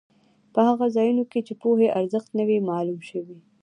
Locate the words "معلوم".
2.69-2.99